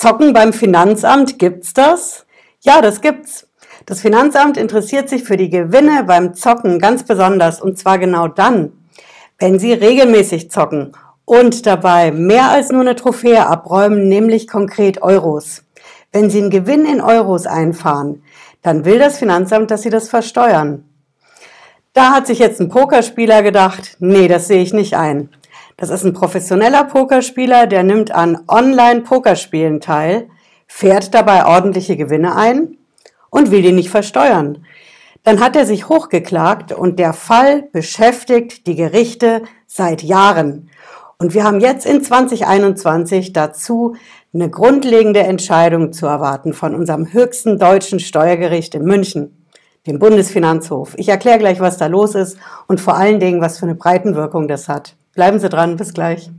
Zocken 0.00 0.32
beim 0.32 0.54
Finanzamt, 0.54 1.38
gibt's 1.38 1.74
das? 1.74 2.24
Ja, 2.62 2.80
das 2.80 3.02
gibt's. 3.02 3.46
Das 3.84 4.00
Finanzamt 4.00 4.56
interessiert 4.56 5.10
sich 5.10 5.24
für 5.24 5.36
die 5.36 5.50
Gewinne 5.50 6.04
beim 6.04 6.32
Zocken 6.32 6.78
ganz 6.78 7.02
besonders 7.02 7.60
und 7.60 7.76
zwar 7.76 7.98
genau 7.98 8.26
dann, 8.26 8.72
wenn 9.38 9.58
Sie 9.58 9.74
regelmäßig 9.74 10.50
zocken 10.50 10.92
und 11.26 11.66
dabei 11.66 12.12
mehr 12.12 12.48
als 12.48 12.70
nur 12.70 12.80
eine 12.80 12.96
Trophäe 12.96 13.46
abräumen, 13.46 14.08
nämlich 14.08 14.48
konkret 14.48 15.02
Euros. 15.02 15.64
Wenn 16.12 16.30
Sie 16.30 16.38
einen 16.38 16.48
Gewinn 16.48 16.86
in 16.86 17.02
Euros 17.02 17.46
einfahren, 17.46 18.22
dann 18.62 18.86
will 18.86 18.98
das 18.98 19.18
Finanzamt, 19.18 19.70
dass 19.70 19.82
Sie 19.82 19.90
das 19.90 20.08
versteuern. 20.08 20.88
Da 21.92 22.12
hat 22.12 22.26
sich 22.26 22.38
jetzt 22.38 22.58
ein 22.58 22.70
Pokerspieler 22.70 23.42
gedacht, 23.42 23.98
nee, 23.98 24.28
das 24.28 24.48
sehe 24.48 24.62
ich 24.62 24.72
nicht 24.72 24.96
ein. 24.96 25.28
Das 25.80 25.88
ist 25.88 26.04
ein 26.04 26.12
professioneller 26.12 26.84
Pokerspieler, 26.84 27.66
der 27.66 27.82
nimmt 27.82 28.10
an 28.14 28.38
Online-Pokerspielen 28.46 29.80
teil, 29.80 30.28
fährt 30.66 31.14
dabei 31.14 31.46
ordentliche 31.46 31.96
Gewinne 31.96 32.36
ein 32.36 32.76
und 33.30 33.50
will 33.50 33.62
die 33.62 33.72
nicht 33.72 33.88
versteuern. 33.88 34.66
Dann 35.24 35.40
hat 35.40 35.56
er 35.56 35.64
sich 35.64 35.88
hochgeklagt 35.88 36.72
und 36.72 36.98
der 36.98 37.14
Fall 37.14 37.62
beschäftigt 37.72 38.66
die 38.66 38.74
Gerichte 38.74 39.40
seit 39.66 40.02
Jahren. 40.02 40.68
Und 41.16 41.32
wir 41.32 41.44
haben 41.44 41.60
jetzt 41.60 41.86
in 41.86 42.04
2021 42.04 43.32
dazu 43.32 43.96
eine 44.34 44.50
grundlegende 44.50 45.20
Entscheidung 45.20 45.94
zu 45.94 46.04
erwarten 46.04 46.52
von 46.52 46.74
unserem 46.74 47.10
höchsten 47.10 47.58
deutschen 47.58 48.00
Steuergericht 48.00 48.74
in 48.74 48.84
München, 48.84 49.46
dem 49.86 49.98
Bundesfinanzhof. 49.98 50.92
Ich 50.98 51.08
erkläre 51.08 51.38
gleich, 51.38 51.58
was 51.58 51.78
da 51.78 51.86
los 51.86 52.14
ist 52.14 52.36
und 52.66 52.82
vor 52.82 52.98
allen 52.98 53.18
Dingen, 53.18 53.40
was 53.40 53.58
für 53.58 53.64
eine 53.64 53.76
Breitenwirkung 53.76 54.46
das 54.46 54.68
hat. 54.68 54.94
Bleiben 55.14 55.38
Sie 55.38 55.48
dran, 55.48 55.76
bis 55.76 55.92
gleich. 55.92 56.30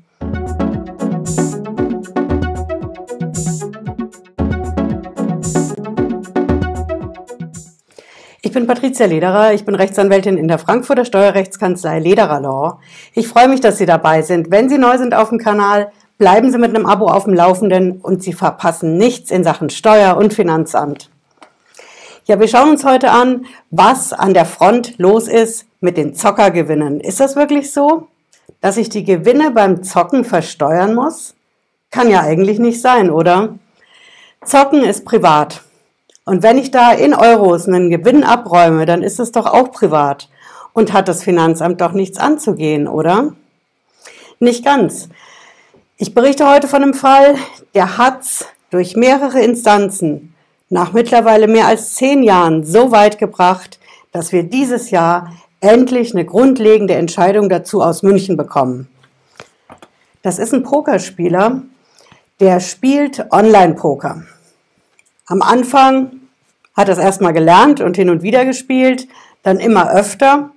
Ich 8.44 8.54
bin 8.54 8.68
Patricia 8.68 9.06
Lederer, 9.06 9.54
ich 9.54 9.66
bin 9.66 9.76
Rechtsanwältin 9.76 10.38
in 10.38 10.48
der 10.48 10.58
Frankfurter 10.58 11.06
Steuerrechtskanzlei 11.06 12.00
Lederer 12.00 12.42
Law. 12.42 12.80
Ich 13.14 13.28
freue 13.28 13.48
mich, 13.48 13.62
dass 13.62 13.78
Sie 13.78 13.86
dabei 13.86 14.24
sind. 14.24 14.52
Wenn 14.52 14.68
Sie 14.68 14.78
neu 14.78 14.98
sind 14.98 15.14
auf 15.14 15.30
dem 15.30 15.38
Kanal, 15.38 15.92
bleiben 16.18 16.52
Sie 16.52 16.58
mit 16.58 16.76
einem 16.76 16.86
Abo 16.86 17.08
auf 17.08 17.26
dem 17.26 17.34
Laufenden 17.34 18.02
und 18.02 18.24
Sie 18.24 18.34
verpassen 18.34 18.98
nichts 18.98 19.32
in 19.32 19.44
Sachen 19.44 19.70
Steuer 19.70 20.18
und 20.18 20.34
Finanzamt. 20.34 21.10
Ja, 22.26 22.40
wir 22.40 22.48
schauen 22.48 22.70
uns 22.70 22.84
heute 22.86 23.12
an, 23.12 23.46
was 23.70 24.14
an 24.14 24.34
der 24.34 24.46
Front 24.46 24.98
los 24.98 25.28
ist 25.28 25.66
mit 25.80 25.98
den 25.98 26.14
Zockergewinnen. 26.16 27.00
Ist 27.00 27.20
das 27.20 27.36
wirklich 27.36 27.72
so? 27.72 28.08
Dass 28.62 28.78
ich 28.78 28.90
die 28.90 29.04
Gewinne 29.04 29.52
beim 29.52 29.84
Zocken 29.84 30.24
versteuern 30.24 30.96
muss? 30.96 31.34
Kann 31.90 32.10
ja 32.10 32.22
eigentlich 32.22 32.60
nicht 32.60 32.82
sein, 32.82 33.10
oder? 33.10 33.56
Zocken 34.46 34.84
ist 34.84 35.04
privat. 35.04 35.62
Und 36.26 36.44
wenn 36.44 36.58
ich 36.58 36.72
da 36.72 36.92
in 36.94 37.14
Euros 37.14 37.68
einen 37.68 37.90
Gewinn 37.90 38.24
abräume, 38.24 38.86
dann 38.86 39.02
ist 39.02 39.20
es 39.20 39.32
doch 39.32 39.48
auch 39.48 39.72
privat. 39.72 40.30
Und 40.74 40.94
hat 40.94 41.08
das 41.10 41.24
Finanzamt 41.24 41.82
doch 41.82 41.92
nichts 41.92 42.18
anzugehen, 42.18 42.88
oder? 42.88 43.34
Nicht 44.40 44.64
ganz. 44.64 45.10
Ich 45.98 46.14
berichte 46.14 46.50
heute 46.50 46.68
von 46.68 46.82
einem 46.82 46.94
Fall, 46.94 47.36
der 47.76 47.98
hat's 47.98 48.46
durch 48.70 48.96
mehrere 48.96 49.42
Instanzen 49.42 50.34
nach 50.70 50.94
mittlerweile 50.94 51.48
mehr 51.48 51.68
als 51.68 51.96
zehn 51.96 52.24
Jahren 52.24 52.64
so 52.64 52.92
weit 52.92 53.20
gebracht, 53.20 53.78
dass 54.14 54.32
wir 54.32 54.44
dieses 54.44 54.90
Jahr 54.90 55.34
endlich 55.62 56.14
eine 56.14 56.26
grundlegende 56.26 56.96
Entscheidung 56.96 57.48
dazu 57.48 57.82
aus 57.82 58.04
München 58.04 58.36
bekommen. 58.36 58.90
Das 60.24 60.40
ist 60.40 60.54
ein 60.54 60.64
Pokerspieler, 60.64 61.62
der 62.40 62.60
spielt 62.60 63.32
Online-Poker. 63.32 64.24
Am 65.28 65.42
Anfang 65.42 66.12
hat 66.76 66.90
er 66.90 66.94
es 66.94 67.00
erstmal 67.00 67.34
gelernt 67.34 67.80
und 67.80 67.96
hin 67.96 68.10
und 68.10 68.24
wieder 68.24 68.44
gespielt, 68.44 69.08
dann 69.44 69.60
immer 69.60 69.92
öfter 69.92 70.52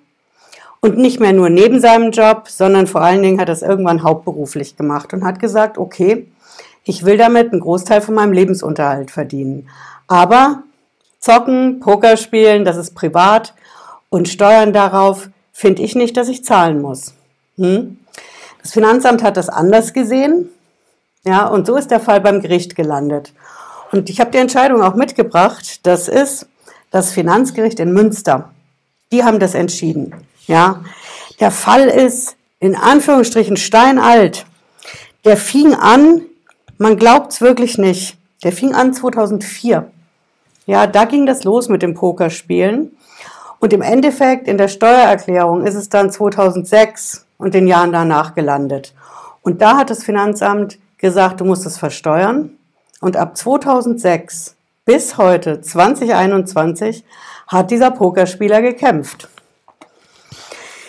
und 0.80 0.98
nicht 0.98 1.20
mehr 1.20 1.32
nur 1.32 1.50
neben 1.50 1.80
seinem 1.80 2.10
Job, 2.10 2.48
sondern 2.48 2.86
vor 2.86 3.02
allen 3.02 3.22
Dingen 3.22 3.40
hat 3.40 3.48
er 3.48 3.54
es 3.54 3.62
irgendwann 3.62 4.02
hauptberuflich 4.02 4.76
gemacht 4.76 5.12
und 5.12 5.24
hat 5.24 5.38
gesagt, 5.38 5.78
okay, 5.78 6.26
ich 6.84 7.04
will 7.04 7.16
damit 7.16 7.52
einen 7.52 7.60
Großteil 7.60 8.00
von 8.00 8.14
meinem 8.14 8.32
Lebensunterhalt 8.32 9.10
verdienen. 9.10 9.68
Aber 10.06 10.62
zocken, 11.20 11.80
Poker 11.80 12.16
spielen, 12.16 12.64
das 12.64 12.76
ist 12.76 12.94
privat 12.94 13.54
und 14.14 14.28
Steuern 14.28 14.72
darauf 14.72 15.28
finde 15.52 15.82
ich 15.82 15.96
nicht, 15.96 16.16
dass 16.16 16.28
ich 16.28 16.44
zahlen 16.44 16.80
muss. 16.80 17.14
Hm? 17.56 17.98
Das 18.62 18.70
Finanzamt 18.70 19.24
hat 19.24 19.36
das 19.36 19.48
anders 19.48 19.92
gesehen. 19.92 20.50
Ja, 21.24 21.48
und 21.48 21.66
so 21.66 21.74
ist 21.74 21.90
der 21.90 21.98
Fall 21.98 22.20
beim 22.20 22.40
Gericht 22.40 22.76
gelandet. 22.76 23.32
Und 23.90 24.08
ich 24.08 24.20
habe 24.20 24.30
die 24.30 24.38
Entscheidung 24.38 24.82
auch 24.82 24.94
mitgebracht. 24.94 25.84
Das 25.84 26.06
ist 26.06 26.46
das 26.92 27.10
Finanzgericht 27.10 27.80
in 27.80 27.92
Münster. 27.92 28.50
Die 29.10 29.24
haben 29.24 29.40
das 29.40 29.56
entschieden. 29.56 30.14
Ja, 30.46 30.84
der 31.40 31.50
Fall 31.50 31.88
ist 31.88 32.36
in 32.60 32.76
Anführungsstrichen 32.76 33.56
steinalt. 33.56 34.46
Der 35.24 35.36
fing 35.36 35.74
an, 35.74 36.22
man 36.78 36.96
glaubt 36.98 37.32
es 37.32 37.40
wirklich 37.40 37.78
nicht. 37.78 38.16
Der 38.44 38.52
fing 38.52 38.74
an 38.74 38.94
2004. 38.94 39.90
Ja, 40.66 40.86
da 40.86 41.04
ging 41.04 41.26
das 41.26 41.42
los 41.42 41.68
mit 41.68 41.82
dem 41.82 41.94
Pokerspielen. 41.94 42.92
Und 43.64 43.72
im 43.72 43.80
Endeffekt 43.80 44.46
in 44.46 44.58
der 44.58 44.68
Steuererklärung 44.68 45.64
ist 45.64 45.74
es 45.74 45.88
dann 45.88 46.10
2006 46.10 47.24
und 47.38 47.54
den 47.54 47.66
Jahren 47.66 47.92
danach 47.92 48.34
gelandet. 48.34 48.92
Und 49.40 49.62
da 49.62 49.78
hat 49.78 49.88
das 49.88 50.04
Finanzamt 50.04 50.76
gesagt, 50.98 51.40
du 51.40 51.46
musst 51.46 51.64
es 51.64 51.78
versteuern. 51.78 52.50
Und 53.00 53.16
ab 53.16 53.38
2006 53.38 54.54
bis 54.84 55.16
heute, 55.16 55.62
2021, 55.62 57.04
hat 57.46 57.70
dieser 57.70 57.90
Pokerspieler 57.90 58.60
gekämpft. 58.60 59.30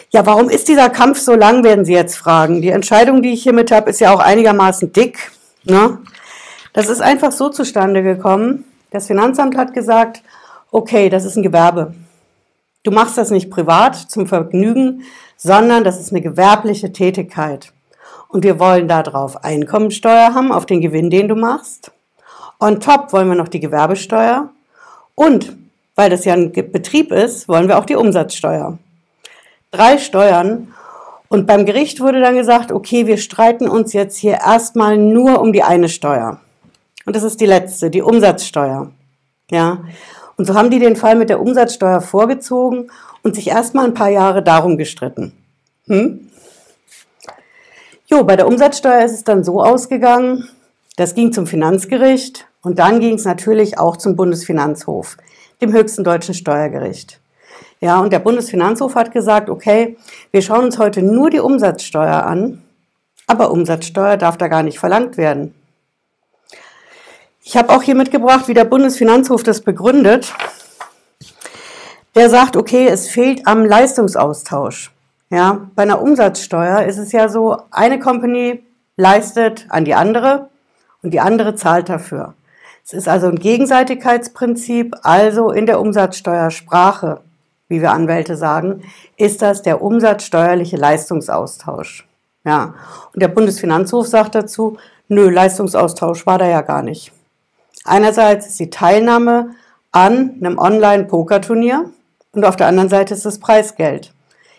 Ja, 0.10 0.26
warum 0.26 0.50
ist 0.50 0.68
dieser 0.68 0.90
Kampf 0.90 1.20
so 1.20 1.34
lang, 1.34 1.64
werden 1.64 1.86
Sie 1.86 1.94
jetzt 1.94 2.18
fragen. 2.18 2.62
Die 2.62 2.72
Entscheidung, 2.72 3.22
die 3.22 3.32
ich 3.32 3.44
hiermit 3.44 3.72
habe, 3.72 3.90
ist 3.90 4.02
ja 4.02 4.14
auch 4.14 4.20
einigermaßen 4.20 4.92
dick. 4.92 5.32
Ne? 5.64 6.00
Das 6.74 6.90
ist 6.90 7.02
einfach 7.02 7.32
so 7.32 7.48
zustande 7.48 8.04
gekommen. 8.04 8.66
Das 8.92 9.08
Finanzamt 9.08 9.56
hat 9.56 9.74
gesagt, 9.74 10.24
okay, 10.72 11.08
das 11.08 11.24
ist 11.24 11.38
ein 11.38 11.44
Gewerbe. 11.44 11.94
Du 12.86 12.92
machst 12.92 13.18
das 13.18 13.32
nicht 13.32 13.50
privat 13.50 13.96
zum 13.96 14.28
Vergnügen, 14.28 15.02
sondern 15.38 15.84
das 15.84 16.00
ist 16.00 16.12
eine 16.12 16.22
gewerbliche 16.22 16.94
Tätigkeit. 16.94 17.74
Und 18.28 18.44
wir 18.44 18.60
wollen 18.60 18.88
darauf 18.88 19.44
Einkommensteuer 19.44 20.36
haben, 20.36 20.52
auf 20.52 20.68
den 20.68 20.82
Gewinn, 20.82 21.10
den 21.10 21.28
du 21.28 21.36
machst. 21.36 21.92
On 22.60 22.80
top 22.80 23.12
wollen 23.12 23.28
wir 23.28 23.36
noch 23.36 23.48
die 23.48 23.60
Gewerbesteuer. 23.60 24.50
Und 25.16 25.58
weil 25.96 26.12
das 26.12 26.26
ja 26.26 26.34
ein 26.34 26.52
Betrieb 26.52 27.12
ist, 27.12 27.50
wollen 27.50 27.68
wir 27.68 27.80
auch 27.80 27.86
die 27.86 27.96
Umsatzsteuer. 27.96 28.78
Drei 29.72 29.98
Steuern. 29.98 30.72
Und 31.28 31.48
beim 31.48 31.66
Gericht 31.66 32.02
wurde 32.02 32.22
dann 32.22 32.36
gesagt, 32.36 32.72
okay, 32.72 33.08
wir 33.08 33.18
streiten 33.18 33.68
uns 33.68 33.94
jetzt 33.94 34.18
hier 34.18 34.34
erstmal 34.46 34.96
nur 34.96 35.42
um 35.42 35.54
die 35.54 35.64
eine 35.64 35.90
Steuer. 35.90 36.40
Und 37.08 37.16
das 37.16 37.24
ist 37.24 37.42
die 37.42 37.48
letzte, 37.48 37.90
die 37.90 38.04
Umsatzsteuer. 38.04 38.92
Ja. 39.50 39.80
Und 40.38 40.46
so 40.46 40.54
haben 40.54 40.70
die 40.70 40.80
den 40.80 40.96
Fall 40.96 41.16
mit 41.16 41.30
der 41.30 41.40
Umsatzsteuer 41.40 42.02
vorgezogen 42.02 42.92
und 43.24 43.36
sich 43.36 43.48
erstmal 43.48 43.86
ein 43.86 43.94
paar 43.94 44.10
Jahre 44.10 44.44
darum 44.44 44.78
gestritten. 44.78 45.32
Hm? 45.88 46.30
Jo, 48.08 48.24
bei 48.24 48.36
der 48.36 48.48
Umsatzsteuer 48.48 49.04
ist 49.04 49.14
es 49.14 49.24
dann 49.24 49.44
so 49.44 49.64
ausgegangen, 49.64 50.48
das 50.96 51.16
ging 51.16 51.34
zum 51.34 51.48
Finanzgericht 51.48 52.48
und 52.62 52.80
dann 52.80 53.00
ging 53.00 53.16
es 53.16 53.26
natürlich 53.26 53.80
auch 53.80 53.98
zum 53.98 54.16
Bundesfinanzhof, 54.16 55.18
dem 55.62 55.74
höchsten 55.74 56.04
deutschen 56.04 56.34
Steuergericht. 56.34 57.20
Ja, 57.82 58.00
und 58.00 58.14
der 58.14 58.20
Bundesfinanzhof 58.20 58.96
hat 58.96 59.12
gesagt, 59.12 59.50
okay, 59.50 59.98
wir 60.32 60.42
schauen 60.42 60.66
uns 60.66 60.78
heute 60.78 61.02
nur 61.02 61.30
die 61.30 61.40
Umsatzsteuer 61.40 62.24
an, 62.24 62.64
aber 63.28 63.52
Umsatzsteuer 63.52 64.18
darf 64.18 64.38
da 64.38 64.48
gar 64.48 64.64
nicht 64.64 64.80
verlangt 64.80 65.18
werden. 65.18 65.54
Ich 67.48 67.56
habe 67.56 67.72
auch 67.72 67.84
hier 67.84 67.94
mitgebracht, 67.94 68.48
wie 68.48 68.56
der 68.56 68.66
Bundesfinanzhof 68.66 69.44
das 69.44 69.62
begründet. 69.62 70.34
Der 72.16 72.28
sagt, 72.32 72.58
okay, 72.58 72.88
es 72.88 73.08
fehlt 73.08 73.46
am 73.46 73.64
Leistungsaustausch. 73.64 74.92
Ja, 75.30 75.68
bei 75.76 75.84
einer 75.84 76.02
Umsatzsteuer 76.02 76.82
ist 76.82 76.98
es 76.98 77.12
ja 77.12 77.30
so, 77.30 77.58
eine 77.70 78.00
Company 78.00 78.64
leistet 78.98 79.68
an 79.70 79.86
die 79.86 79.94
andere 79.94 80.50
und 81.04 81.12
die 81.12 81.20
andere 81.20 81.54
zahlt 81.54 81.88
dafür. 81.88 82.34
Es 82.84 82.94
ist 82.94 83.08
also 83.08 83.28
ein 83.28 83.38
Gegenseitigkeitsprinzip, 83.38 84.96
also 85.04 85.52
in 85.52 85.68
der 85.68 85.80
Umsatzsteuersprache, 85.80 87.22
wie 87.68 87.80
wir 87.80 87.92
Anwälte 87.92 88.38
sagen, 88.38 88.82
ist 89.18 89.44
das 89.44 89.62
der 89.62 89.84
umsatzsteuerliche 89.84 90.78
Leistungsaustausch. 90.78 92.08
Ja, 92.44 92.74
und 93.14 93.22
der 93.22 93.28
Bundesfinanzhof 93.28 94.08
sagt 94.08 94.34
dazu, 94.34 94.78
nö, 95.10 95.30
Leistungsaustausch 95.30 96.26
war 96.26 96.40
da 96.40 96.48
ja 96.48 96.62
gar 96.62 96.82
nicht. 96.82 97.12
Einerseits 97.84 98.48
ist 98.48 98.60
die 98.60 98.70
Teilnahme 98.70 99.56
an 99.92 100.38
einem 100.42 100.58
Online-Pokerturnier 100.58 101.90
und 102.32 102.46
auf 102.46 102.56
der 102.56 102.68
anderen 102.68 102.90
Seite 102.90 103.14
ist 103.14 103.26
das 103.26 103.40
Preisgeld. 103.40 104.14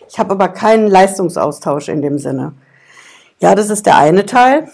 Ich 0.09 0.19
habe 0.19 0.33
aber 0.33 0.49
keinen 0.49 0.87
Leistungsaustausch 0.87 1.89
in 1.89 2.03
dem 2.03 2.19
Sinne. 2.19 2.53
Ja, 3.41 3.55
das 3.55 3.71
ist 3.71 3.87
der 3.87 3.97
eine 3.97 4.27
Teil. 4.27 4.69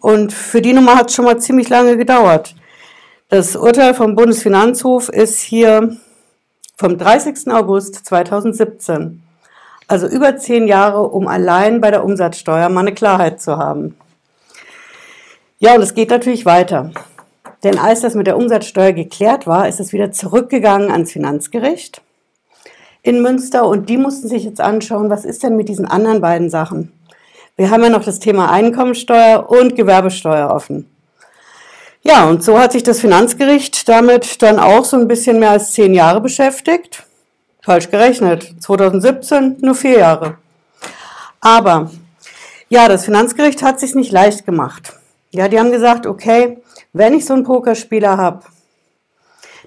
Und 0.00 0.32
für 0.32 0.62
die 0.62 0.72
Nummer 0.72 0.96
hat 0.96 1.08
es 1.08 1.14
schon 1.14 1.24
mal 1.24 1.38
ziemlich 1.38 1.68
lange 1.68 1.96
gedauert. 1.96 2.54
Das 3.28 3.56
Urteil 3.56 3.94
vom 3.94 4.14
Bundesfinanzhof 4.14 5.08
ist 5.08 5.40
hier 5.40 5.96
vom 6.76 6.96
30. 6.96 7.50
August 7.50 8.06
2017. 8.06 9.22
Also 9.88 10.06
über 10.06 10.36
zehn 10.36 10.68
Jahre, 10.68 11.08
um 11.08 11.26
allein 11.26 11.80
bei 11.80 11.90
der 11.90 12.04
Umsatzsteuer 12.04 12.68
mal 12.68 12.80
eine 12.80 12.94
Klarheit 12.94 13.40
zu 13.40 13.56
haben. 13.58 13.96
Ja, 15.58 15.74
und 15.74 15.82
es 15.82 15.94
geht 15.94 16.10
natürlich 16.10 16.46
weiter. 16.46 16.92
Denn 17.64 17.78
als 17.78 18.00
das 18.00 18.14
mit 18.14 18.26
der 18.26 18.36
Umsatzsteuer 18.36 18.92
geklärt 18.92 19.46
war, 19.46 19.68
ist 19.68 19.80
es 19.80 19.92
wieder 19.92 20.12
zurückgegangen 20.12 20.90
ans 20.90 21.12
Finanzgericht 21.12 22.02
in 23.02 23.22
Münster 23.22 23.66
und 23.66 23.88
die 23.88 23.96
mussten 23.96 24.28
sich 24.28 24.44
jetzt 24.44 24.60
anschauen, 24.60 25.10
was 25.10 25.24
ist 25.24 25.42
denn 25.42 25.56
mit 25.56 25.68
diesen 25.68 25.86
anderen 25.86 26.20
beiden 26.20 26.50
Sachen? 26.50 26.92
Wir 27.56 27.70
haben 27.70 27.82
ja 27.82 27.88
noch 27.88 28.04
das 28.04 28.18
Thema 28.20 28.50
Einkommensteuer 28.50 29.48
und 29.50 29.76
Gewerbesteuer 29.76 30.50
offen. 30.50 30.88
Ja, 32.02 32.28
und 32.28 32.44
so 32.44 32.58
hat 32.58 32.72
sich 32.72 32.82
das 32.82 33.00
Finanzgericht 33.00 33.88
damit 33.88 34.42
dann 34.42 34.58
auch 34.58 34.84
so 34.84 34.96
ein 34.96 35.08
bisschen 35.08 35.40
mehr 35.40 35.50
als 35.50 35.72
zehn 35.72 35.94
Jahre 35.94 36.20
beschäftigt. 36.20 37.04
Falsch 37.62 37.90
gerechnet. 37.90 38.54
2017 38.60 39.56
nur 39.60 39.74
vier 39.74 39.98
Jahre. 39.98 40.38
Aber 41.40 41.90
ja, 42.68 42.88
das 42.88 43.04
Finanzgericht 43.04 43.62
hat 43.62 43.80
sich 43.80 43.94
nicht 43.94 44.12
leicht 44.12 44.46
gemacht. 44.46 44.92
Ja, 45.30 45.48
die 45.48 45.58
haben 45.58 45.72
gesagt, 45.72 46.06
okay, 46.06 46.58
wenn 46.92 47.14
ich 47.14 47.26
so 47.26 47.34
einen 47.34 47.44
Pokerspieler 47.44 48.16
habe, 48.16 48.44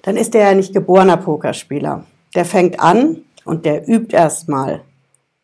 dann 0.01 0.17
ist 0.17 0.33
der 0.33 0.49
ja 0.49 0.53
nicht 0.55 0.73
geborener 0.73 1.17
Pokerspieler. 1.17 2.05
Der 2.35 2.45
fängt 2.45 2.79
an 2.79 3.23
und 3.45 3.65
der 3.65 3.87
übt 3.87 4.15
erstmal 4.15 4.81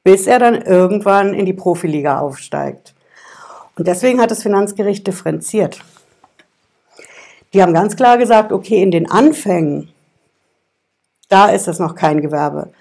bis 0.07 0.25
er 0.25 0.39
dann 0.39 0.61
irgendwann 0.61 1.33
in 1.33 1.45
die 1.45 1.51
Profiliga 1.51 2.21
aufsteigt. 2.21 2.93
Und 3.75 3.89
deswegen 3.89 4.21
hat 4.21 4.31
das 4.31 4.41
Finanzgericht 4.41 5.05
differenziert. 5.05 5.81
Die 7.51 7.61
haben 7.61 7.73
ganz 7.73 7.97
klar 7.97 8.17
gesagt, 8.17 8.53
okay, 8.53 8.81
in 8.81 8.91
den 8.91 9.11
Anfängen, 9.11 9.89
da 11.27 11.49
ist 11.49 11.67
es 11.67 11.79
noch 11.79 11.93
kein 11.93 12.21
Gewerbe. 12.21 12.71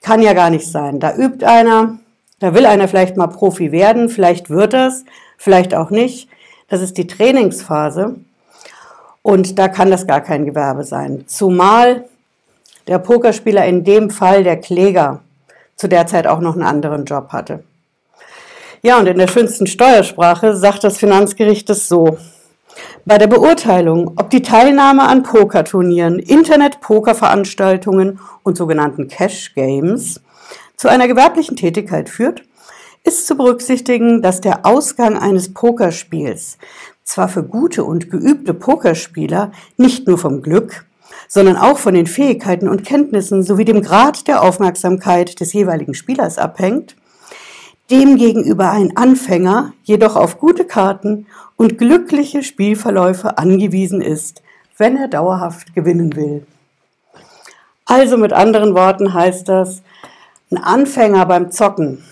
Kann 0.00 0.22
ja 0.22 0.32
gar 0.32 0.48
nicht 0.48 0.70
sein. 0.70 1.00
Da 1.00 1.12
übt 1.16 1.44
einer, 1.44 1.98
da 2.38 2.54
will 2.54 2.66
einer 2.66 2.86
vielleicht 2.86 3.16
mal 3.16 3.26
Profi 3.26 3.72
werden, 3.72 4.08
vielleicht 4.08 4.48
wird 4.48 4.72
es, 4.72 5.04
vielleicht 5.38 5.74
auch 5.74 5.90
nicht. 5.90 6.28
Das 6.70 6.80
ist 6.80 6.96
die 6.96 7.06
Trainingsphase. 7.06 8.16
Und 9.22 9.58
da 9.58 9.68
kann 9.68 9.90
das 9.90 10.06
gar 10.06 10.22
kein 10.22 10.46
Gewerbe 10.46 10.84
sein. 10.84 11.24
Zumal 11.26 12.06
der 12.86 12.98
Pokerspieler 12.98 13.66
in 13.66 13.84
dem 13.84 14.08
Fall 14.08 14.44
der 14.44 14.56
Kläger 14.56 15.20
zu 15.76 15.88
der 15.88 16.06
Zeit 16.06 16.26
auch 16.26 16.40
noch 16.40 16.54
einen 16.54 16.62
anderen 16.62 17.04
Job 17.04 17.28
hatte. 17.30 17.62
Ja, 18.82 18.98
und 18.98 19.06
in 19.06 19.18
der 19.18 19.28
schönsten 19.28 19.66
Steuersprache 19.66 20.56
sagt 20.56 20.84
das 20.84 20.96
Finanzgericht 20.96 21.68
es 21.68 21.86
so. 21.86 22.16
Bei 23.04 23.18
der 23.18 23.26
Beurteilung, 23.26 24.12
ob 24.16 24.30
die 24.30 24.40
Teilnahme 24.40 25.02
an 25.02 25.22
Pokerturnieren, 25.22 26.18
Internet-Pokerveranstaltungen 26.18 28.20
und 28.42 28.56
sogenannten 28.56 29.08
Cash 29.08 29.54
Games 29.54 30.22
zu 30.76 30.88
einer 30.88 31.08
gewerblichen 31.08 31.56
Tätigkeit 31.56 32.08
führt, 32.08 32.42
ist 33.04 33.26
zu 33.26 33.36
berücksichtigen, 33.36 34.22
dass 34.22 34.40
der 34.40 34.66
Ausgang 34.66 35.16
eines 35.16 35.52
Pokerspiels 35.52 36.58
zwar 37.04 37.28
für 37.28 37.42
gute 37.42 37.84
und 37.84 38.10
geübte 38.10 38.54
Pokerspieler 38.54 39.52
nicht 39.76 40.06
nur 40.06 40.18
vom 40.18 40.42
Glück, 40.42 40.86
sondern 41.28 41.56
auch 41.56 41.78
von 41.78 41.94
den 41.94 42.06
Fähigkeiten 42.06 42.68
und 42.68 42.84
Kenntnissen 42.84 43.42
sowie 43.42 43.64
dem 43.64 43.82
Grad 43.82 44.28
der 44.28 44.42
Aufmerksamkeit 44.42 45.40
des 45.40 45.52
jeweiligen 45.52 45.94
Spielers 45.94 46.38
abhängt, 46.38 46.96
demgegenüber 47.90 48.70
ein 48.70 48.96
Anfänger 48.96 49.72
jedoch 49.82 50.16
auf 50.16 50.38
gute 50.38 50.64
Karten 50.64 51.26
und 51.56 51.78
glückliche 51.78 52.42
Spielverläufe 52.42 53.38
angewiesen 53.38 54.00
ist, 54.00 54.42
wenn 54.76 54.96
er 54.96 55.08
dauerhaft 55.08 55.74
gewinnen 55.74 56.14
will. 56.14 56.46
Also 57.84 58.16
mit 58.16 58.32
anderen 58.32 58.74
Worten 58.74 59.12
heißt 59.12 59.48
das, 59.48 59.82
ein 60.50 60.58
Anfänger 60.58 61.26
beim 61.26 61.50
Zocken, 61.50 62.04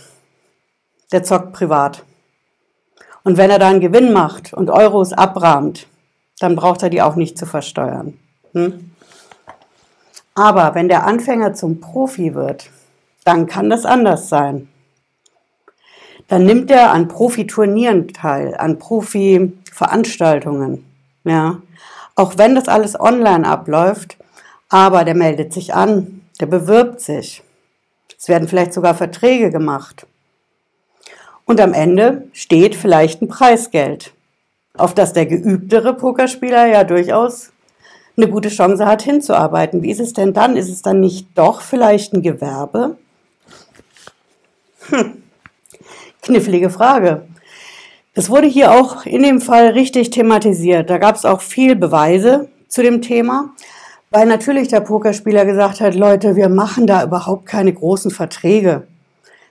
der 1.13 1.23
zockt 1.23 1.53
privat. 1.53 2.05
Und 3.25 3.37
wenn 3.37 3.51
er 3.51 3.59
da 3.59 3.69
einen 3.69 3.81
Gewinn 3.81 4.13
macht 4.13 4.53
und 4.53 4.71
Euros 4.71 5.13
abrahmt, 5.13 5.87
dann 6.39 6.57
braucht 6.57 6.83
er 6.83 6.91
die 6.91 7.03
auch 7.03 7.17
nicht 7.17 7.37
zu 7.37 7.47
versteuern. 7.47 8.19
Hm? 8.53 8.93
Aber 10.35 10.75
wenn 10.75 10.89
der 10.89 11.05
Anfänger 11.05 11.55
zum 11.55 11.81
Profi 11.81 12.35
wird, 12.35 12.71
dann 13.25 13.47
kann 13.47 13.71
das 13.71 13.85
anders 13.85 14.29
sein. 14.29 14.69
Dann 16.29 16.45
nimmt 16.45 16.71
er 16.71 16.93
an 16.93 17.09
Profiturnieren 17.09 18.09
teil, 18.09 18.55
an 18.57 18.79
Profi-Veranstaltungen. 18.79 20.85
Ja. 21.25 21.61
Auch 22.15 22.35
wenn 22.37 22.55
das 22.55 22.69
alles 22.69 22.99
online 22.99 23.49
abläuft, 23.49 24.17
aber 24.69 25.05
der 25.05 25.15
meldet 25.15 25.53
sich 25.53 25.75
an, 25.75 26.23
der 26.41 26.47
bewirbt 26.47 27.01
sich. 27.01 27.43
Es 28.19 28.29
werden 28.29 28.49
vielleicht 28.49 28.75
sogar 28.75 28.95
Verträge 28.95 29.51
gemacht. 29.51 30.07
Und 31.49 31.62
am 31.62 31.73
Ende 31.73 32.29
steht 32.35 32.75
vielleicht 32.75 33.23
ein 33.23 33.29
Preisgeld, 33.29 34.12
auf 34.77 34.93
das 34.93 35.15
der 35.15 35.25
geübtere 35.25 35.95
Pokerspieler 35.95 36.67
ja 36.67 36.85
durchaus 36.85 37.53
eine 38.19 38.29
gute 38.29 38.50
Chance 38.50 38.85
hat, 38.85 39.00
hinzuarbeiten. 39.00 39.83
Wie 39.83 39.91
ist 39.91 39.99
es 39.99 40.12
denn 40.12 40.35
dann? 40.35 40.59
Ist 40.59 40.69
es 40.69 40.83
dann 40.83 41.00
nicht 41.00 41.27
doch 41.37 41.62
vielleicht 41.62 42.12
ein 42.12 42.21
Gewerbe? 42.21 42.99
Hm. 44.91 45.23
Knifflige 46.21 46.69
Frage. 46.69 47.23
Es 48.12 48.29
wurde 48.29 48.47
hier 48.47 48.73
auch 48.73 49.06
in 49.06 49.23
dem 49.23 49.41
Fall 49.41 49.69
richtig 49.69 50.11
thematisiert. 50.11 50.91
Da 50.91 50.99
gab 50.99 51.17
es 51.17 51.25
auch 51.25 51.41
viel 51.41 51.77
Beweise 51.77 52.50
zu 52.69 52.83
dem 52.83 53.00
Thema, 53.00 53.55
weil 54.11 54.27
natürlich 54.27 54.69
der 54.69 54.81
Pokerspieler 54.81 55.47
gesagt 55.47 55.81
hat, 55.81 55.95
Leute, 55.95 56.37
wir 56.37 56.50
machen 56.50 56.87
da 56.87 57.03
überhaupt 57.05 57.47
keine 57.47 57.73
großen 57.73 58.11
Verträge. 58.11 58.87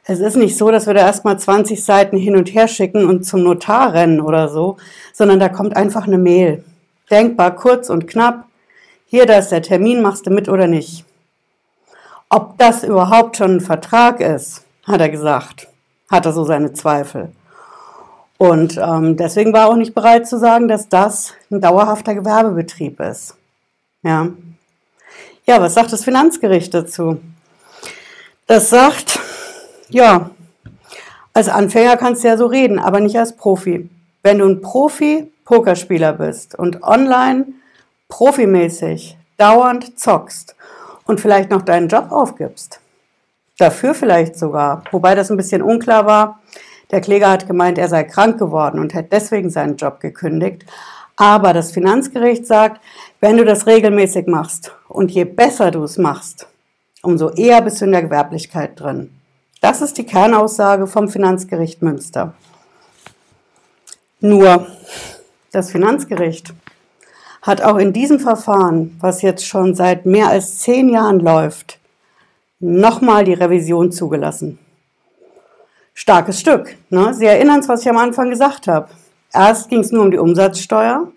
Es 0.10 0.22
ist 0.22 0.38
nicht 0.38 0.58
so, 0.58 0.72
dass 0.72 0.88
wir 0.88 0.94
da 0.94 1.02
erstmal 1.02 1.38
20 1.38 1.84
Seiten 1.84 2.16
hin 2.16 2.38
und 2.38 2.54
her 2.54 2.70
schicken 2.70 3.06
und 3.06 3.26
zum 3.26 3.44
Notar 3.44 3.94
rennen 3.94 4.22
oder 4.22 4.48
so, 4.48 4.78
sondern 5.12 5.38
da 5.38 5.50
kommt 5.50 5.76
einfach 5.76 6.08
eine 6.08 6.18
Mail. 6.18 6.64
Denkbar 7.12 7.54
kurz 7.56 7.90
und 7.90 8.08
knapp. 8.08 8.46
Hier, 9.06 9.26
da 9.26 9.38
ist 9.38 9.52
der 9.52 9.62
Termin, 9.62 10.02
machst 10.02 10.26
du 10.26 10.30
mit 10.30 10.48
oder 10.48 10.66
nicht? 10.66 11.04
Ob 12.30 12.58
das 12.58 12.86
überhaupt 12.86 13.36
schon 13.36 13.58
ein 13.58 13.62
Vertrag 13.62 14.22
ist, 14.22 14.64
hat 14.86 15.02
er 15.02 15.10
gesagt, 15.10 15.68
hat 16.10 16.26
er 16.26 16.32
so 16.32 16.46
seine 16.46 16.72
Zweifel. 16.72 17.32
Und 18.38 18.78
ähm, 18.78 19.18
deswegen 19.18 19.52
war 19.52 19.64
er 19.64 19.68
auch 19.68 19.76
nicht 19.76 19.94
bereit 19.94 20.26
zu 20.26 20.40
sagen, 20.40 20.70
dass 20.70 20.88
das 20.88 21.34
ein 21.52 21.60
dauerhafter 21.60 22.16
Gewerbebetrieb 22.16 23.02
ist. 23.02 23.36
Ja. 24.04 24.30
Ja, 25.46 25.62
was 25.62 25.74
sagt 25.74 25.92
das 25.92 26.06
Finanzgericht 26.06 26.74
dazu? 26.74 27.20
Das 28.46 28.70
sagt, 28.70 29.20
ja, 29.90 30.30
als 31.34 31.50
Anfänger 31.50 31.98
kannst 31.98 32.24
du 32.24 32.28
ja 32.28 32.38
so 32.38 32.48
reden, 32.48 32.80
aber 32.80 33.00
nicht 33.00 33.18
als 33.18 33.36
Profi. 33.36 33.90
Wenn 34.24 34.40
du 34.40 34.46
ein 34.46 34.62
Profi-Pokerspieler 34.62 36.14
bist 36.14 36.56
und 36.56 36.84
online 36.84 37.46
profimäßig 38.10 39.18
dauernd 39.38 40.00
zockst 40.00 40.56
und 41.06 41.22
vielleicht 41.22 41.50
noch 41.50 41.62
deinen 41.62 41.90
Job 41.90 42.12
aufgibst, 42.12 42.80
dafür 43.58 43.94
vielleicht 43.94 44.38
sogar, 44.38 44.84
wobei 44.92 45.16
das 45.16 45.30
ein 45.30 45.38
bisschen 45.38 45.62
unklar 45.62 46.06
war, 46.06 46.40
der 46.92 47.02
Kläger 47.02 47.30
hat 47.30 47.48
gemeint, 47.48 47.78
er 47.78 47.90
sei 47.90 48.04
krank 48.04 48.40
geworden 48.40 48.80
und 48.80 48.94
hätte 48.94 49.10
deswegen 49.12 49.50
seinen 49.50 49.76
Job 49.76 50.00
gekündigt. 50.00 50.66
Aber 51.18 51.54
das 51.54 51.72
Finanzgericht 51.72 52.46
sagt, 52.46 52.82
wenn 53.20 53.38
du 53.38 53.44
das 53.44 53.68
regelmäßig 53.68 54.28
machst 54.28 54.72
und 54.88 55.12
je 55.12 55.26
besser 55.26 55.72
du 55.72 55.84
es 55.84 55.98
machst, 55.98 56.48
umso 57.02 57.30
eher 57.32 57.62
bist 57.62 57.82
du 57.82 57.86
in 57.86 57.92
der 57.92 58.04
Gewerblichkeit 58.04 58.80
drin. 58.80 59.17
Das 59.62 59.82
ist 59.82 59.98
die 59.98 60.06
Kernaussage 60.06 60.88
vom 60.88 61.10
Finanzgericht 61.10 61.82
Münster. 61.82 62.34
Nur 64.20 64.68
das 65.52 65.72
Finanzgericht 65.72 66.54
hat 67.42 67.62
auch 67.62 67.78
in 67.78 67.94
diesem 67.94 68.20
Verfahren, 68.20 68.96
was 69.00 69.22
jetzt 69.22 69.46
schon 69.46 69.74
seit 69.74 70.06
mehr 70.06 70.28
als 70.28 70.60
zehn 70.60 70.90
Jahren 70.90 71.20
läuft, 71.20 71.80
nochmal 72.60 73.24
die 73.24 73.34
Revision 73.34 73.92
zugelassen. 73.92 74.60
Starkes 75.94 76.40
Stück. 76.40 76.76
Ne? 76.90 77.14
Sie 77.14 77.26
erinnern 77.26 77.60
es, 77.60 77.70
was 77.70 77.82
ich 77.82 77.90
am 77.90 77.98
Anfang 77.98 78.30
gesagt 78.30 78.68
habe. 78.68 78.90
Erst 79.34 79.70
ging 79.70 79.80
es 79.80 79.92
nur 79.92 80.04
um 80.04 80.12
die 80.12 80.20
Umsatzsteuer. 80.20 81.12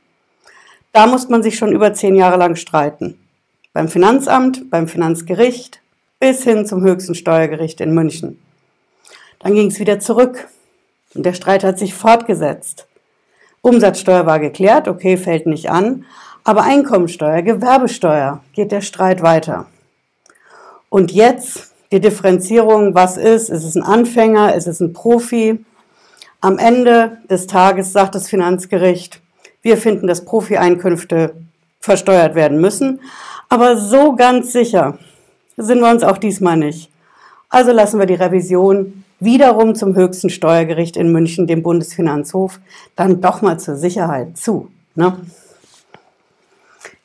Da 0.93 1.07
musste 1.07 1.31
man 1.31 1.43
sich 1.43 1.57
schon 1.57 1.73
über 1.73 1.93
zehn 1.95 2.17
Jahre 2.17 2.37
lang 2.37 2.57
streiten. 2.57 3.19
Beim 3.73 3.89
Finanzamt, 3.89 4.71
beim 4.71 4.89
Finanzgericht 4.89 5.80
bis 6.21 6.45
hin 6.45 6.67
zum 6.67 6.83
höchsten 6.83 7.15
Steuergericht 7.15 7.81
in 7.81 7.95
München. 7.95 8.41
Dann 9.41 9.55
ging 9.55 9.69
es 9.69 9.81
wieder 9.81 9.99
zurück 9.99 10.47
und 11.15 11.25
der 11.25 11.33
Streit 11.33 11.65
hat 11.65 11.79
sich 11.79 11.95
fortgesetzt. 11.95 12.87
Umsatzsteuer 13.63 14.27
war 14.27 14.39
geklärt, 14.39 14.87
okay, 14.87 15.17
fällt 15.17 15.47
nicht 15.47 15.71
an. 15.71 16.05
Aber 16.45 16.63
Einkommensteuer, 16.63 17.43
Gewerbesteuer 17.43 18.43
geht 18.53 18.71
der 18.71 18.83
Streit 18.83 19.23
weiter. 19.23 19.67
Und 20.89 21.11
jetzt 21.13 21.73
die 21.91 22.01
Differenzierung, 22.01 22.95
was 22.95 23.17
ist? 23.17 23.49
Ist 23.49 23.65
es 23.65 23.75
ein 23.75 23.83
Anfänger? 23.83 24.55
Ist 24.55 24.67
es 24.67 24.81
ein 24.81 24.93
Profi? 24.93 25.65
Am 26.41 26.59
Ende 26.59 27.19
des 27.29 27.47
Tages 27.47 27.93
sagt 27.93 28.15
das 28.15 28.29
Finanzgericht, 28.29 29.21
wir 29.63 29.77
finden, 29.77 30.07
dass 30.07 30.25
Profi-Einkünfte 30.25 31.35
versteuert 31.81 32.35
werden 32.35 32.61
müssen, 32.61 33.01
aber 33.49 33.77
so 33.77 34.15
ganz 34.15 34.53
sicher 34.53 34.99
sind 35.57 35.81
wir 35.81 35.91
uns 35.91 36.03
auch 36.03 36.19
diesmal 36.19 36.57
nicht. 36.57 36.91
Also 37.49 37.73
lassen 37.73 37.99
wir 37.99 38.07
die 38.07 38.15
Revision 38.15 39.05
wiederum 39.19 39.75
zum 39.75 39.95
höchsten 39.95 40.31
Steuergericht 40.31 40.97
in 40.97 41.13
München, 41.13 41.47
dem 41.47 41.63
Bundesfinanzhof, 41.63 42.61
dann 42.97 43.21
doch 43.21 43.43
mal 43.43 43.59
zur 43.59 43.77
Sicherheit 43.77 44.39
zu. 44.39 44.71
Ne? 44.95 45.19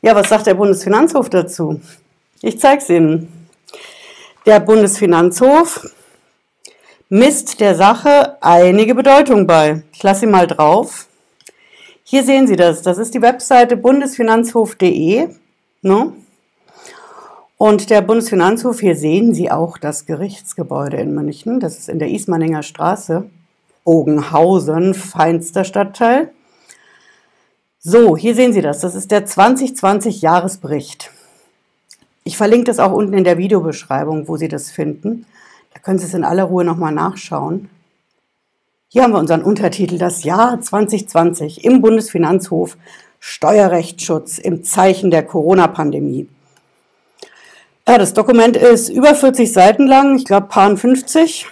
Ja, 0.02 0.16
was 0.16 0.30
sagt 0.30 0.48
der 0.48 0.54
Bundesfinanzhof 0.54 1.30
dazu? 1.30 1.82
Ich 2.42 2.60
zeige 2.60 2.82
es 2.82 2.90
Ihnen. 2.90 3.48
Der 4.46 4.60
Bundesfinanzhof 4.60 5.90
misst 7.10 7.60
der 7.60 7.76
Sache 7.76 8.38
einige 8.42 8.96
Bedeutung 8.96 9.48
bei. 9.48 9.84
Ich 9.92 10.04
lasse 10.04 10.22
sie 10.22 10.28
mal 10.28 10.48
drauf. 10.48 11.08
Hier 12.04 12.24
sehen 12.24 12.46
Sie 12.48 12.56
das. 12.56 12.84
Das 12.84 13.00
ist 13.00 13.16
die 13.16 13.22
Webseite 13.22 13.78
bundesfinanzhof.de. 13.78 15.30
Ne? 15.82 16.14
Und 17.58 17.90
der 17.90 18.02
Bundesfinanzhof, 18.02 18.82
hier 18.82 18.96
sehen 18.96 19.34
Sie 19.34 19.50
auch 19.50 19.78
das 19.78 20.06
Gerichtsgebäude 20.06 20.98
in 20.98 21.14
München. 21.16 21.62
Das 21.62 21.78
ist 21.78 21.88
in 21.88 22.00
der 22.00 22.10
Ismaninger 22.10 22.64
Straße, 22.64 23.30
Bogenhausen, 23.86 24.94
feinster 24.94 25.64
Stadtteil. 25.64 26.32
So, 27.80 28.18
hier 28.18 28.36
sehen 28.36 28.52
Sie 28.52 28.62
das. 28.62 28.80
Das 28.80 28.94
ist 28.94 29.10
der 29.12 29.26
2020 29.26 30.22
Jahresbericht. 30.22 31.12
Ich 32.26 32.36
verlinke 32.36 32.66
das 32.66 32.80
auch 32.80 32.92
unten 32.92 33.14
in 33.14 33.24
der 33.24 33.38
Videobeschreibung, 33.38 34.28
wo 34.28 34.36
Sie 34.36 34.50
das 34.50 34.70
finden. 34.72 35.26
Da 35.74 35.80
können 35.80 36.00
Sie 36.00 36.06
es 36.06 36.14
in 36.14 36.26
aller 36.26 36.46
Ruhe 36.46 36.66
nochmal 36.66 36.92
nachschauen. 36.92 37.70
Hier 38.90 39.04
haben 39.04 39.14
wir 39.14 39.20
unseren 39.20 39.44
Untertitel 39.44 39.98
Das 39.98 40.24
Jahr 40.24 40.60
2020 40.60 41.64
im 41.64 41.82
Bundesfinanzhof 41.82 42.76
Steuerrechtsschutz 43.20 44.40
im 44.40 44.64
Zeichen 44.64 45.10
der 45.10 45.24
Corona-Pandemie. 45.24 46.28
Ja, 47.88 48.00
das 48.00 48.14
Dokument 48.14 48.58
ist 48.58 48.90
über 48.90 49.14
40 49.14 49.54
Seiten 49.54 49.86
lang, 49.86 50.16
ich 50.16 50.26
glaube 50.26 50.48
paar 50.48 50.76
50. 50.76 51.46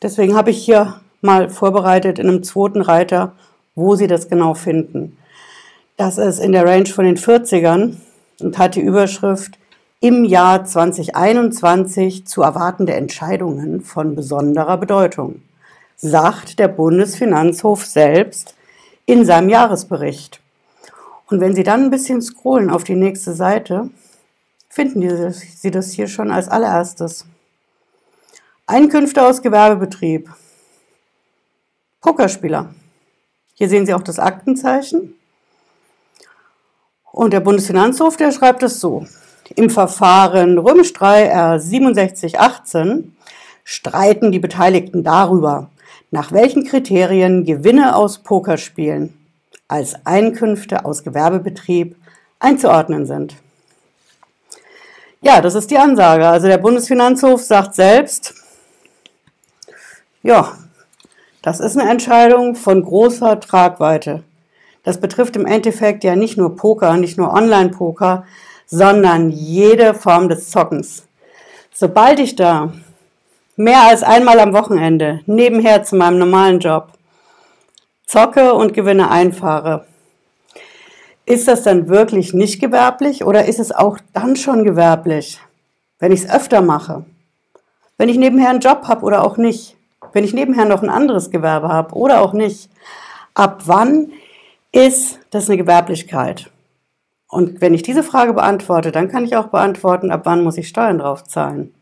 Deswegen 0.00 0.36
habe 0.36 0.50
ich 0.50 0.64
hier 0.64 1.00
mal 1.22 1.50
vorbereitet 1.50 2.20
in 2.20 2.28
einem 2.28 2.44
zweiten 2.44 2.82
Reiter, 2.82 3.32
wo 3.74 3.96
Sie 3.96 4.06
das 4.06 4.28
genau 4.28 4.54
finden. 4.54 5.16
Das 5.96 6.18
ist 6.18 6.38
in 6.38 6.52
der 6.52 6.64
Range 6.64 6.86
von 6.86 7.04
den 7.04 7.16
40ern 7.16 7.96
und 8.40 8.58
hat 8.58 8.76
die 8.76 8.80
Überschrift 8.80 9.58
im 9.98 10.24
Jahr 10.24 10.64
2021 10.64 12.28
zu 12.28 12.42
erwartende 12.42 12.92
Entscheidungen 12.92 13.80
von 13.80 14.14
besonderer 14.14 14.76
Bedeutung, 14.76 15.42
sagt 15.96 16.60
der 16.60 16.68
Bundesfinanzhof 16.68 17.84
selbst 17.84 18.54
in 19.04 19.24
seinem 19.24 19.48
Jahresbericht. 19.48 20.40
Und 21.26 21.40
wenn 21.40 21.56
Sie 21.56 21.64
dann 21.64 21.86
ein 21.86 21.90
bisschen 21.90 22.22
scrollen 22.22 22.70
auf 22.70 22.84
die 22.84 22.94
nächste 22.94 23.32
Seite, 23.32 23.90
finden 24.72 25.32
Sie 25.36 25.70
das 25.70 25.92
hier 25.92 26.08
schon 26.08 26.30
als 26.30 26.48
allererstes. 26.48 27.26
Einkünfte 28.66 29.22
aus 29.22 29.42
Gewerbebetrieb. 29.42 30.30
Pokerspieler. 32.00 32.74
Hier 33.52 33.68
sehen 33.68 33.84
Sie 33.84 33.92
auch 33.92 34.02
das 34.02 34.18
Aktenzeichen. 34.18 35.14
Und 37.12 37.34
der 37.34 37.40
Bundesfinanzhof, 37.40 38.16
der 38.16 38.32
schreibt 38.32 38.62
es 38.62 38.80
so. 38.80 39.06
Im 39.56 39.68
Verfahren 39.68 40.56
Römisch 40.56 40.94
3 40.94 41.24
R 41.24 41.60
6718 41.60 43.14
streiten 43.64 44.32
die 44.32 44.38
Beteiligten 44.38 45.04
darüber, 45.04 45.70
nach 46.10 46.32
welchen 46.32 46.64
Kriterien 46.64 47.44
Gewinne 47.44 47.94
aus 47.94 48.20
Pokerspielen 48.20 49.12
als 49.68 50.06
Einkünfte 50.06 50.86
aus 50.86 51.04
Gewerbebetrieb 51.04 51.94
einzuordnen 52.38 53.04
sind. 53.04 53.36
Ja, 55.24 55.40
das 55.40 55.54
ist 55.54 55.70
die 55.70 55.78
Ansage. 55.78 56.28
Also 56.28 56.48
der 56.48 56.58
Bundesfinanzhof 56.58 57.42
sagt 57.42 57.76
selbst, 57.76 58.34
ja, 60.24 60.52
das 61.42 61.60
ist 61.60 61.78
eine 61.78 61.88
Entscheidung 61.88 62.56
von 62.56 62.82
großer 62.82 63.38
Tragweite. 63.38 64.24
Das 64.82 65.00
betrifft 65.00 65.36
im 65.36 65.46
Endeffekt 65.46 66.02
ja 66.02 66.16
nicht 66.16 66.36
nur 66.36 66.56
Poker, 66.56 66.96
nicht 66.96 67.18
nur 67.18 67.32
Online-Poker, 67.32 68.24
sondern 68.66 69.30
jede 69.30 69.94
Form 69.94 70.28
des 70.28 70.50
Zockens. 70.50 71.04
Sobald 71.72 72.18
ich 72.18 72.34
da 72.34 72.72
mehr 73.54 73.82
als 73.82 74.02
einmal 74.02 74.40
am 74.40 74.52
Wochenende 74.52 75.20
nebenher 75.26 75.84
zu 75.84 75.94
meinem 75.94 76.18
normalen 76.18 76.58
Job 76.58 76.88
zocke 78.06 78.54
und 78.54 78.74
Gewinne 78.74 79.08
einfahre, 79.08 79.86
ist 81.24 81.48
das 81.48 81.62
dann 81.62 81.88
wirklich 81.88 82.34
nicht 82.34 82.60
gewerblich 82.60 83.24
oder 83.24 83.46
ist 83.46 83.60
es 83.60 83.72
auch 83.72 83.98
dann 84.12 84.36
schon 84.36 84.64
gewerblich, 84.64 85.40
wenn 85.98 86.12
ich 86.12 86.24
es 86.24 86.30
öfter 86.30 86.62
mache? 86.62 87.04
Wenn 87.96 88.08
ich 88.08 88.18
nebenher 88.18 88.50
einen 88.50 88.60
Job 88.60 88.88
habe 88.88 89.04
oder 89.04 89.24
auch 89.24 89.36
nicht? 89.36 89.76
Wenn 90.12 90.24
ich 90.24 90.34
nebenher 90.34 90.64
noch 90.64 90.82
ein 90.82 90.90
anderes 90.90 91.30
Gewerbe 91.30 91.68
habe 91.68 91.94
oder 91.94 92.20
auch 92.20 92.32
nicht? 92.32 92.68
Ab 93.34 93.62
wann 93.66 94.10
ist 94.72 95.20
das 95.30 95.48
eine 95.48 95.56
Gewerblichkeit? 95.56 96.50
Und 97.28 97.60
wenn 97.60 97.72
ich 97.72 97.82
diese 97.82 98.02
Frage 98.02 98.34
beantworte, 98.34 98.92
dann 98.92 99.08
kann 99.08 99.24
ich 99.24 99.36
auch 99.36 99.46
beantworten, 99.46 100.10
ab 100.10 100.22
wann 100.24 100.42
muss 100.42 100.58
ich 100.58 100.68
Steuern 100.68 100.98
drauf 100.98 101.24
zahlen. 101.24 101.72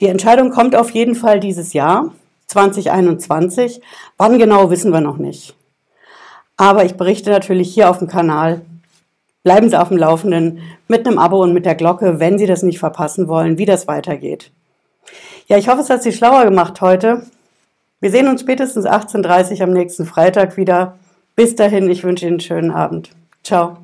Die 0.00 0.06
Entscheidung 0.06 0.50
kommt 0.50 0.76
auf 0.76 0.90
jeden 0.90 1.14
Fall 1.14 1.40
dieses 1.40 1.72
Jahr, 1.72 2.12
2021. 2.46 3.80
Wann 4.18 4.38
genau 4.38 4.70
wissen 4.70 4.92
wir 4.92 5.00
noch 5.00 5.16
nicht. 5.16 5.56
Aber 6.56 6.84
ich 6.84 6.94
berichte 6.94 7.30
natürlich 7.30 7.72
hier 7.72 7.90
auf 7.90 7.98
dem 7.98 8.08
Kanal. 8.08 8.62
Bleiben 9.42 9.68
Sie 9.68 9.80
auf 9.80 9.88
dem 9.88 9.96
Laufenden 9.96 10.60
mit 10.86 11.06
einem 11.06 11.18
Abo 11.18 11.42
und 11.42 11.52
mit 11.52 11.66
der 11.66 11.74
Glocke, 11.74 12.20
wenn 12.20 12.38
Sie 12.38 12.46
das 12.46 12.62
nicht 12.62 12.78
verpassen 12.78 13.28
wollen, 13.28 13.58
wie 13.58 13.64
das 13.66 13.88
weitergeht. 13.88 14.52
Ja, 15.48 15.58
ich 15.58 15.68
hoffe, 15.68 15.80
es 15.80 15.90
hat 15.90 16.02
Sie 16.02 16.12
schlauer 16.12 16.44
gemacht 16.44 16.80
heute. 16.80 17.22
Wir 18.00 18.10
sehen 18.10 18.28
uns 18.28 18.40
spätestens 18.40 18.86
18.30 18.86 19.56
Uhr 19.56 19.62
am 19.62 19.72
nächsten 19.72 20.06
Freitag 20.06 20.56
wieder. 20.56 20.98
Bis 21.34 21.56
dahin, 21.56 21.90
ich 21.90 22.04
wünsche 22.04 22.26
Ihnen 22.26 22.34
einen 22.34 22.40
schönen 22.40 22.70
Abend. 22.70 23.10
Ciao. 23.42 23.78